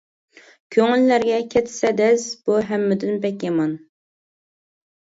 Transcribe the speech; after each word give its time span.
كۆڭۈللەرگە 0.75 1.37
كەتسە 1.57 1.93
دەز، 2.01 2.27
بۇ 2.49 2.59
ھەممىدىن 2.73 3.25
بەك 3.29 3.47
يامان. 3.51 3.79